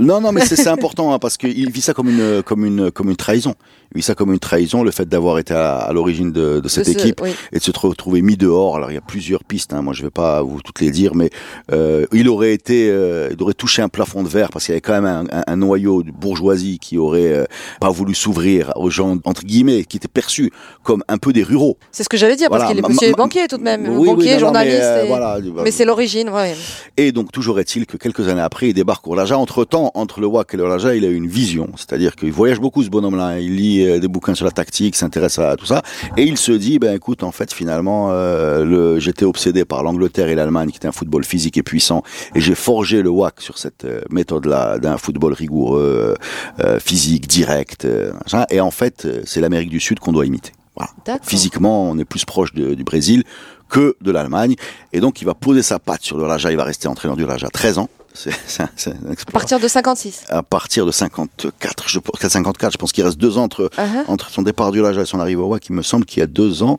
[0.00, 3.10] Non, non, mais c'est important hein, parce qu'il vit ça comme une, comme une, comme
[3.10, 3.54] une trahison.
[3.94, 6.68] Il vit ça comme une trahison, le fait d'avoir été à, à l'origine de, de
[6.68, 7.30] cette De ce- équipe oui.
[7.52, 8.76] et de se retrouver mis dehors.
[8.76, 9.72] Alors il y a plusieurs pistes.
[9.72, 11.30] Hein, moi, je vais pas vous toutes les dire, mais
[11.72, 14.74] euh, il aurait été, euh, il aurait touché un plafond de verre parce qu'il y
[14.74, 17.44] avait quand même un, un- un noyau de bourgeoisie qui aurait euh,
[17.80, 20.52] pas voulu s'ouvrir aux gens entre guillemets qui étaient perçus
[20.84, 21.76] comme un peu des ruraux.
[21.90, 23.88] C'est ce que j'allais dire, parce Voilà, qu'il est monsieur banquier tout de même.
[23.98, 24.78] Oui, banquier, non, journaliste.
[24.78, 26.54] mais, euh, et- voilà, Mais c'est l'origine, ouais.
[26.98, 29.38] Et donc, toujours est-il que quelques années après, il débarque au Raja.
[29.94, 31.68] Entre le WAC et le Raja, il a une vision.
[31.76, 33.40] C'est-à-dire qu'il voyage beaucoup, ce bonhomme-là.
[33.40, 35.82] Il lit euh, des bouquins sur la tactique, s'intéresse à tout ça.
[36.16, 40.34] Et il se dit, ben écoute, en fait, finalement, euh, j'étais obsédé par l'Angleterre et
[40.34, 42.02] l'Allemagne, qui était un football physique et puissant.
[42.34, 46.14] Et j'ai forgé le WAC sur cette euh, méthode-là d'un football rigoureux,
[46.60, 47.84] euh, physique, direct.
[47.84, 48.12] euh,
[48.50, 50.52] et en fait, euh, c'est l'Amérique du Sud qu'on doit imiter.
[50.78, 51.20] Voilà.
[51.22, 53.24] Physiquement, on est plus proche de- du Brésil
[53.68, 54.54] que de l'Allemagne.
[54.92, 56.50] Et donc, il va poser sa patte sur le Raja.
[56.50, 57.88] Il va rester entraîneur du Raja 13 ans.
[58.58, 60.24] Un À partir de 56.
[60.28, 64.04] À partir de 54, je, pense- 54, je pense qu'il reste deux ans entre, Uh-huh.
[64.08, 65.68] entre son départ du Raja et son arrivée au WAC.
[65.68, 66.78] Il me semble qu'il y a deux ans.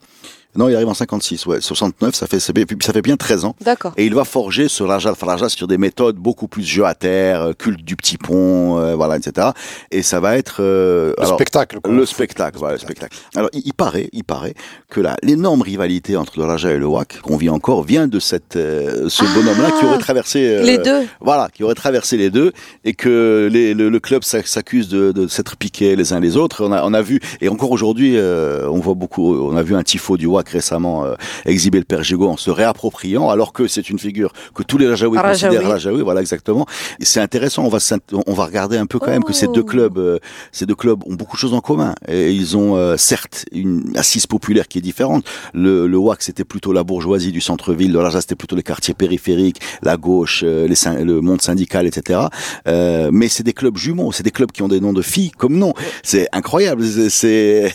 [0.56, 1.62] Non, il arrive en 56, ouais.
[1.62, 3.56] 69, ça fait, ça fait, ça fait bien 13 ans.
[3.64, 3.94] D'accord.
[3.98, 7.42] Et il va forger ce Raja Raja sur des méthodes beaucoup plus jeu à terre,
[7.44, 9.50] euh, culte du petit pont, euh, voilà, etc.
[9.92, 11.80] Et ça va être euh, Le alors, spectacle.
[11.82, 11.94] quoi.
[11.94, 13.16] le spectacle, voilà, le spectacle.
[13.36, 14.56] Alors, il, il paraît, il paraît
[14.90, 18.20] que la l'énorme rivalité entre le Raja et le WAC qu'on vit encore vient de
[18.20, 21.06] cette euh, ce Ah bonhomme-là qui aurait traversé euh, Les deux.
[21.22, 22.54] voilà, qui aurait traversé les deux
[22.86, 26.38] et que les, le, le club s'a- s'accuse de, de s'être piqué les uns les
[26.38, 26.66] autres.
[26.66, 29.36] On a, on a vu et encore aujourd'hui, euh, on voit beaucoup.
[29.36, 33.30] On a vu un tifo du Récemment euh, exhiber le père Gégo en se réappropriant,
[33.30, 35.50] alors que c'est une figure que tous les Rajaouis Rajaoui.
[35.50, 36.02] considèrent Rajaoui.
[36.02, 36.66] Voilà exactement.
[37.02, 37.64] C'est intéressant.
[37.66, 37.80] On va
[38.28, 39.64] on va regarder un peu quand même que ces deux Oh.
[39.66, 40.20] clubs, euh,
[40.52, 41.94] ces deux clubs ont beaucoup de choses en commun.
[42.08, 45.26] Et ils ont euh, certes une assise populaire qui est différente.
[45.54, 47.92] Le, le WAC c'était plutôt la bourgeoisie du centre-ville.
[47.92, 52.22] Le Raja c'était plutôt les quartiers périphériques, la gauche, euh, les le monde syndical, etc.
[52.68, 54.12] Euh, mais c'est des clubs jumeaux.
[54.14, 55.74] C'est des clubs qui ont des noms de filles comme nom.
[56.04, 56.84] C'est incroyable.
[57.10, 57.70] C'est-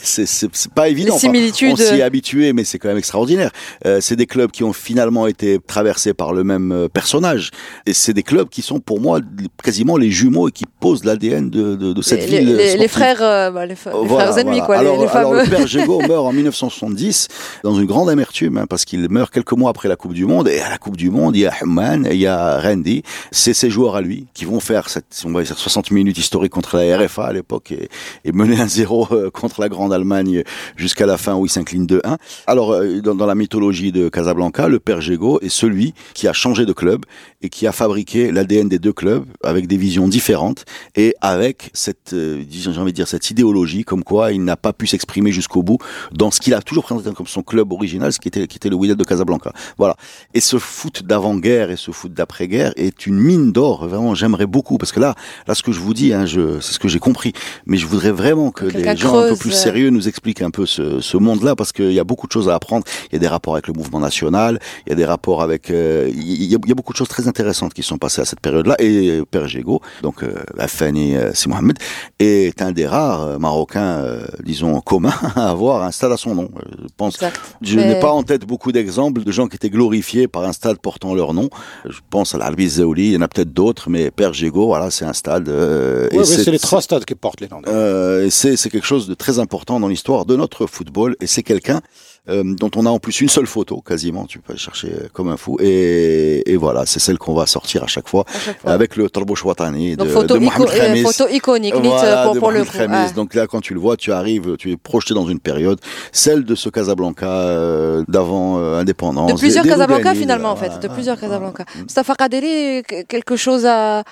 [0.74, 1.14] pas évident.
[1.14, 1.72] Les similitudes.
[1.72, 3.50] on s'y est habitué, mais c'est quand même extraordinaire.
[3.86, 7.50] Euh, c'est des clubs qui ont finalement été traversés par le même euh, personnage.
[7.86, 9.20] Et c'est des clubs qui sont pour moi
[9.62, 12.46] quasiment les jumeaux et qui posent l'ADN de, de, de cette les, ville.
[12.48, 12.88] les- les sportive.
[12.90, 14.66] frères, euh, bah, les, les Voilà, frères ennemis, voilà.
[14.66, 17.28] quoi, les- alors, les, alors, le père Gégaud meurt en 1970
[17.62, 20.48] dans une grande amertume hein, parce qu'il meurt quelques mois après la Coupe du Monde
[20.48, 23.02] et à la Coupe du Monde il y a Humman et il y a Randy
[23.30, 26.52] c'est ces joueurs à lui qui vont faire cette on va dire 60 minutes historiques
[26.52, 27.88] contre la RFA à l'époque et,
[28.24, 30.42] et mener un 0 euh, contre la Grande Allemagne
[30.76, 34.68] jusqu'à la fin où il s'incline 2-1 alors euh, dans, dans la mythologie de Casablanca
[34.68, 37.04] le père Gégaud est celui qui a changé de club
[37.42, 40.64] et qui a fabriqué l'ADN des deux clubs avec des visions différentes
[40.96, 44.72] et avec cette, euh, j'ai envie de dire, cette idéologie comme quoi il n'a pas
[44.72, 45.78] pu s'exprimer jusqu'au bout
[46.12, 48.68] dans ce qu'il a toujours présenté comme son club original, ce qui était, qui était
[48.68, 49.52] le Wydad de Casablanca.
[49.78, 49.96] Voilà.
[50.34, 53.86] Et ce foot d'avant-guerre et ce foot d'après-guerre est une mine d'or.
[53.86, 55.14] Vraiment, j'aimerais beaucoup parce que là,
[55.46, 57.32] là, ce que je vous dis, hein, je, c'est ce que j'ai compris.
[57.66, 59.54] Mais je voudrais vraiment que les gens un peu plus euh.
[59.54, 62.48] sérieux nous expliquent un peu ce, ce monde-là parce qu'il y a beaucoup de choses
[62.48, 62.84] à apprendre.
[63.10, 65.70] Il y a des rapports avec le mouvement national, il y a des rapports avec,
[65.70, 68.22] euh, il, y a, il y a beaucoup de choses très intéressantes qui sont passées
[68.22, 68.74] à cette période-là.
[68.78, 71.76] Et Père Gégo, donc euh, Afani euh, Si Mohamed,
[72.18, 76.34] est un des rares euh, Marocains, euh, disons communs, à avoir un stade à son
[76.34, 76.48] nom.
[76.56, 77.14] Euh, Je pense.
[77.16, 77.40] Exact.
[77.62, 80.52] Je Mais- n'ai pas en tête beaucoup d'exemples de gens qui étaient glorifiés par un
[80.52, 81.48] stade portant leur nom.
[81.88, 84.90] Je pense à l'Albi Zeouli, il y en a peut-être d'autres, mais Père Gégo, voilà,
[84.90, 85.48] c'est un stade.
[85.48, 87.62] euh, Oui, et oui, c'est les trois stades qui portent les noms.
[87.68, 91.42] euh, et c'est quelque chose de très important dans l'histoire de notre football et c'est
[91.42, 91.80] quelqu'un
[92.26, 95.36] dont on a en plus une seule photo quasiment, tu peux chercher euh, comme un
[95.36, 98.70] fou et, et voilà, c'est celle qu'on va sortir à chaque fois À chaque fois.
[98.70, 101.02] avec le Talbouch Watani de, photo, de Mohamed euh, Khamis.
[101.02, 102.78] photo iconique, Voilà, pour, le coup.
[102.78, 103.12] Ouais.
[103.14, 105.78] Donc là, quand tu le vois, tu arrives, tu es projeté dans une période,
[106.12, 109.30] celle de ce Casablanca euh, d'avant euh, indépendance.
[109.32, 111.64] De plusieurs des- des Casablanca finalement en fait, de plusieurs Casablanca.
[111.76, 111.82] Mm.
[111.82, 114.02] Mustafa Kaderi, que- quelque chose à,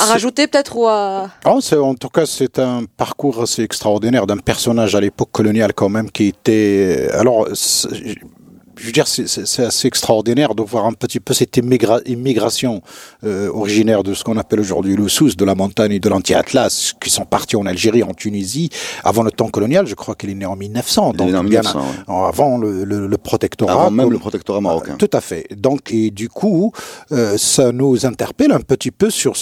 [0.00, 1.28] à rajouter peut-être ou à...
[1.46, 5.72] Oh, c'est- en tout cas, c'est un parcours assez extraordinaire d'un personnage à l'époque coloniale
[5.74, 7.08] quand même qui était.
[7.12, 7.88] Alors, c'est-
[8.76, 12.82] je veux dire, c'est- assez extraordinaire de voir un petit peu cette immigra- immigration
[13.24, 16.94] euh, originaire de ce qu'on appelle aujourd'hui le Sousse, de la montagne et de l'anti-Atlas,
[17.00, 18.70] qui sont partis en Algérie, en Tunisie,
[19.04, 19.86] avant le temps colonial.
[19.86, 22.14] Je crois qu'il est né en 1900, Il est donc né en bien 1900, ouais.
[22.28, 23.72] avant le, le- le protectorat.
[23.72, 24.96] Avant même le protectorat marocain.
[24.98, 25.46] tout à fait.
[25.56, 26.72] Donc, et du coup,
[27.12, 29.34] euh, ça nous interpelle un petit peu sur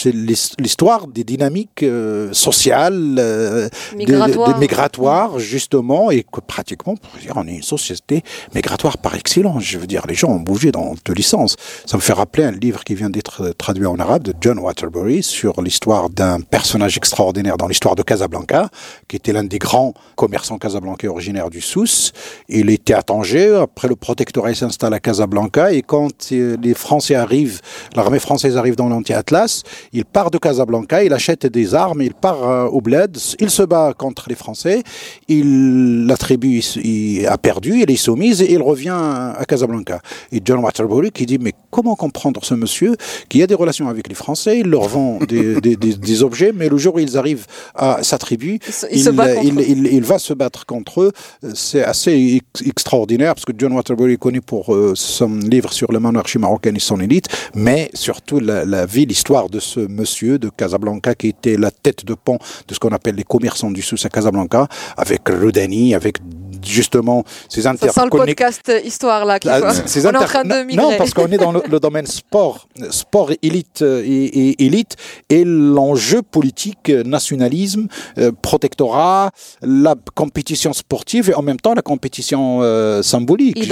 [0.59, 5.39] l'histoire des dynamiques euh, sociales, euh, de- Migratoires.
[5.39, 6.95] justement, et que pratiquement,
[7.35, 8.23] on est une société
[8.55, 9.63] migratoire par excellence.
[9.65, 11.51] Je veux dire, les gens ont bougé dans tous les sens.
[11.87, 15.23] Ça me fait rappeler un livre qui vient d'être traduit en arabe de John Waterbury
[15.23, 18.69] sur l'histoire d'un personnage extraordinaire dans l'histoire de Casablanca,
[19.09, 22.13] qui était l'un des grands commerçants casablancais originaires du Sousse.
[22.49, 23.55] Il était à Tanger.
[23.63, 25.73] Après, le protectorat s'installe à Casablanca.
[25.73, 27.61] Et quand euh, les Français arrivent,
[27.95, 32.43] l'armée française arrive dans l'anti-Atlas, il part de Casablanca, il achète des armes, il part
[32.49, 34.83] euh, au bled, il se bat contre les Français,
[35.29, 40.01] il, la tribu il- a perdu, il est soumise et il revient à Casablanca.
[40.33, 42.97] Et John Waterbury qui dit, mais comment comprendre ce monsieur
[43.29, 46.53] qui a des relations avec les Français, il leur vend des, des, des- des objets,
[46.55, 48.59] mais le jour où ils arrivent à sa tribu,
[48.91, 51.13] Il va se battre contre eux.
[51.55, 52.13] C'est assez
[52.55, 56.39] ex- extraordinaire parce que John Waterbury est connu pour euh, son livre sur la monarchie
[56.39, 61.15] marocaine et son élite, mais surtout la, la vie, l'histoire de ce monsieur de Casablanca
[61.15, 64.09] qui était la tête de pont de ce qu'on appelle les commerçants du Sousse à
[64.09, 66.19] Casablanca, avec Rudani, avec
[66.65, 68.27] justement ces Ça sent le interconnexions.
[68.27, 69.39] podcast histoire là.
[69.39, 70.83] Qui Ah, soit- ces On est en inter- train de non, migrer.
[70.85, 74.97] Non, parce qu'on est dans le, le domaine sport, sport élite euh, et, et élite,
[75.29, 79.31] et l'enjeu politique, euh, nationalisme, euh, protectorat,
[79.63, 83.65] la compétition sportive et en même temps la compétition euh, symbolique, dire,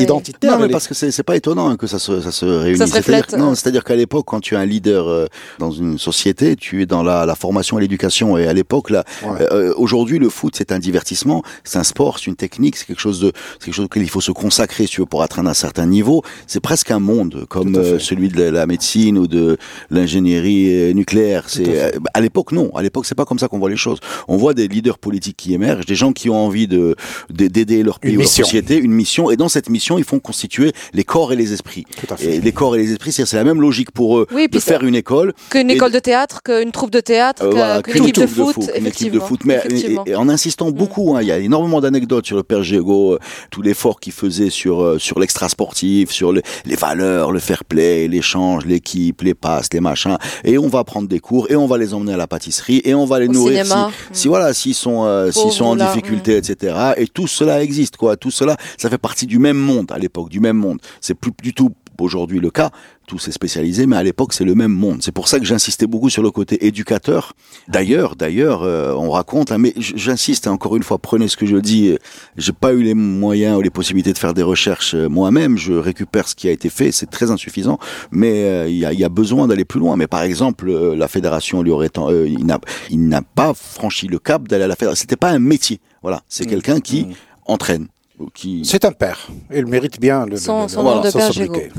[0.00, 0.52] Identitaire.
[0.52, 2.78] Non, mais parce que c'est c'est pas étonnant hein, que ça se, ça se réunisse.
[2.78, 5.26] Ça se C'est-à-dire- reflète, Non, c'est-à-dire qu'à l'époque, quand tu es un leader euh,
[5.58, 8.36] dans une société, tu es dans la, la formation et l'éducation.
[8.38, 9.46] Et à l'époque, là, Ouais.
[9.52, 13.20] euh, aujourd'hui, le foot, c'est un divertissement, c'est un sport, une technique, c'est quelque chose
[13.20, 15.54] de, c'est quelque chose auquel il faut se consacrer, si tu veux, pour atteindre un
[15.54, 16.22] certain niveau.
[16.46, 19.56] C'est presque un monde, comme euh, celui de la, médecine ou de
[19.90, 21.44] l'ingénierie euh, nucléaire.
[21.46, 22.70] à C'est euh, à l'époque, non.
[22.76, 23.98] À l'époque, c'est pas comme ça qu'on voit les choses.
[24.28, 26.94] On voit des leaders politiques qui émergent, des gens qui ont envie de
[27.30, 28.44] de- d'aider leur pays, ou leur mission.
[28.44, 29.30] société, une mission.
[29.30, 31.84] Et dans cette mission, ils font constituer les corps et les esprits.
[32.00, 32.36] Tout à fait.
[32.36, 34.58] Et les corps et les esprits, c'est c'est la même logique pour eux Oui, de
[34.58, 38.20] faire une école, Qu'une école de théâtre, qu'une troupe de théâtre, euh, voilà, qu'une équipe
[38.22, 39.26] de foot, qu'une équipe de effectivement.
[39.26, 39.40] foot.
[39.44, 40.04] Mais effectivement.
[40.06, 43.14] et- et en insistant beaucoup, hein, il y a énormément d'anecdotes sur le père Gégo,
[43.14, 43.18] euh,
[43.50, 47.64] tout l'effort qu'il faisait sur euh, sur l'extra sportif, sur le- les valeurs, le fair
[47.64, 50.16] play, l'échange, l'équipe, les passes, les machins.
[50.44, 52.94] Et on va prendre des cours et on va les emmener à la pâtisserie et
[52.94, 53.90] on va les Au nourrir cinéma.
[54.12, 56.76] si, si voilà s'ils sont euh, s'ils sont en là, difficulté, etc.
[56.96, 58.16] Et tout cela existe quoi.
[58.16, 60.78] Tout cela, ça fait partie du même monde à l'époque, du même monde.
[61.00, 61.70] C'est plus du tout
[62.04, 62.70] aujourd'hui le cas.
[63.06, 64.98] Tout s'est spécialisé, mais à l'époque c'est le même monde.
[65.02, 67.32] C'est pour ça que j'insistais beaucoup sur le côté éducateur.
[67.66, 71.46] D'ailleurs, d'ailleurs, euh, on raconte, hein, mais j'insiste hein, encore une fois, prenez ce que
[71.46, 71.96] je dis.
[72.36, 75.56] J'ai pas eu les moyens ou les possibilités de faire des recherches euh, moi-même.
[75.56, 77.78] Je récupère ce qui a été fait, c'est très insuffisant,
[78.10, 79.96] mais euh, il y, a, y a besoin d'aller plus loin.
[79.96, 84.06] Mais par exemple, euh, la fédération lui aurait, euh, il n'a, il n'a pas franchi
[84.06, 85.00] le cap d'aller à la fédération.
[85.00, 85.80] C'était pas un métier.
[86.02, 86.50] Voilà, c'est Mm.
[86.50, 87.12] quelqu'un qui Mm.
[87.46, 87.88] entraîne,
[88.26, 88.62] qui.
[88.64, 89.28] C'est un père.
[89.54, 91.30] Il mérite bien le, Son- le- son nom de père.
[91.36, 91.70] Ouais.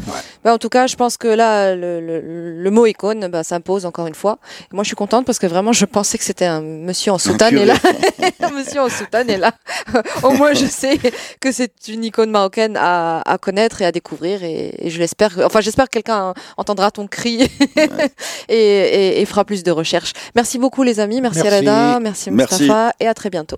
[0.44, 3.86] Bah, en tout cas, je pense que là, le, le- le mot icône bah, s'impose
[3.86, 4.40] encore une fois.
[4.72, 7.18] Et moi, je suis contente parce que vraiment, je pensais que c'était un monsieur en
[7.18, 7.58] soutane.
[7.58, 7.76] Et là,
[8.42, 9.30] un monsieur en soutane.
[9.30, 9.52] Et là,
[10.24, 10.98] au moins, je sais
[11.42, 14.44] que c'est une icône marocaine à, à connaître et à découvrir.
[14.44, 15.38] Et, et je l'espère.
[15.44, 17.42] Enfin, j'espère que quelqu'un entendra ton cri
[18.50, 20.14] et, et- et fera plus de recherches.
[20.36, 21.22] Merci beaucoup, les amis.
[21.22, 21.60] Merci, Merci.
[21.60, 22.00] Reda.
[22.00, 22.64] Merci, Merci.
[22.64, 22.94] Mustafa.
[23.00, 23.58] Et à très bientôt.